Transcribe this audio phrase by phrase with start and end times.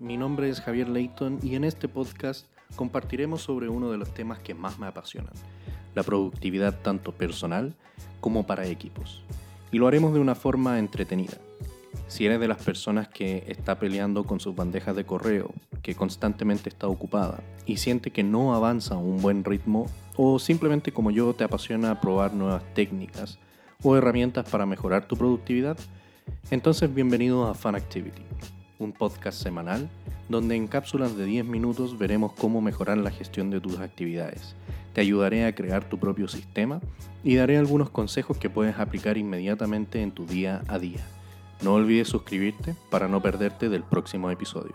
[0.00, 4.40] mi nombre es Javier Leighton y en este podcast compartiremos sobre uno de los temas
[4.40, 5.32] que más me apasionan,
[5.94, 7.72] la productividad tanto personal
[8.20, 9.22] como para equipos.
[9.70, 11.38] Y lo haremos de una forma entretenida.
[12.08, 15.52] Si eres de las personas que está peleando con sus bandejas de correo,
[15.82, 20.92] que constantemente está ocupada y siente que no avanza a un buen ritmo, o simplemente
[20.92, 23.38] como yo te apasiona probar nuevas técnicas
[23.84, 25.78] o herramientas para mejorar tu productividad,
[26.50, 28.22] entonces bienvenido a Fun Activity,
[28.78, 29.88] un podcast semanal
[30.28, 34.54] donde en cápsulas de 10 minutos veremos cómo mejorar la gestión de tus actividades.
[34.92, 36.80] Te ayudaré a crear tu propio sistema
[37.22, 41.04] y daré algunos consejos que puedes aplicar inmediatamente en tu día a día.
[41.62, 44.74] No olvides suscribirte para no perderte del próximo episodio.